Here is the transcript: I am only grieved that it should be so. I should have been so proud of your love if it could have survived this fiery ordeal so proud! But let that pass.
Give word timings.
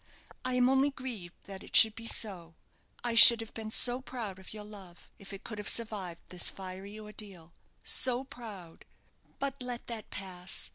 I 0.43 0.55
am 0.55 0.67
only 0.67 0.89
grieved 0.89 1.35
that 1.43 1.61
it 1.61 1.75
should 1.75 1.93
be 1.93 2.07
so. 2.07 2.55
I 3.03 3.13
should 3.13 3.39
have 3.39 3.53
been 3.53 3.69
so 3.69 4.01
proud 4.01 4.39
of 4.39 4.51
your 4.51 4.63
love 4.63 5.11
if 5.19 5.31
it 5.31 5.43
could 5.43 5.59
have 5.59 5.69
survived 5.69 6.21
this 6.29 6.49
fiery 6.49 6.97
ordeal 6.97 7.53
so 7.83 8.23
proud! 8.23 8.85
But 9.37 9.61
let 9.61 9.85
that 9.85 10.09
pass. 10.09 10.69